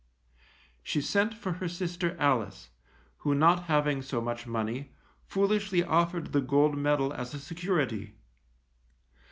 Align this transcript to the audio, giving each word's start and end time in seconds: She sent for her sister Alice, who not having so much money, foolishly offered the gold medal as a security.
She 0.81 0.99
sent 0.99 1.35
for 1.35 1.51
her 1.51 1.67
sister 1.69 2.17
Alice, 2.19 2.71
who 3.17 3.35
not 3.35 3.65
having 3.65 4.01
so 4.01 4.19
much 4.19 4.47
money, 4.47 4.93
foolishly 5.27 5.83
offered 5.83 6.31
the 6.33 6.41
gold 6.41 6.75
medal 6.75 7.13
as 7.13 7.35
a 7.35 7.39
security. 7.39 8.15